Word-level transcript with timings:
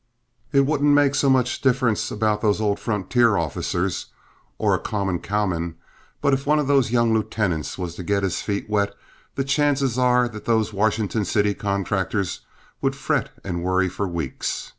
It 0.51 0.61
wouldn't 0.65 0.95
make 0.95 1.13
so 1.13 1.29
much 1.29 1.61
difference 1.61 2.09
about 2.09 2.41
those 2.41 2.59
old 2.59 2.79
frontier 2.79 3.37
officers 3.37 4.07
or 4.57 4.73
a 4.73 4.79
common 4.79 5.19
cowman, 5.19 5.75
but 6.21 6.33
if 6.33 6.47
one 6.47 6.57
of 6.57 6.65
those 6.65 6.89
young 6.89 7.13
lieutenants 7.13 7.77
was 7.77 7.93
to 7.97 8.03
get 8.03 8.23
his 8.23 8.41
feet 8.41 8.67
wet, 8.67 8.95
the 9.35 9.43
chances 9.43 9.99
are 9.99 10.27
that 10.27 10.45
those 10.45 10.73
Washington 10.73 11.23
City 11.23 11.53
contractors 11.53 12.41
would 12.81 12.95
fret 12.95 13.29
and 13.43 13.61
worry 13.63 13.89
for 13.89 14.07
weeks. 14.07 14.69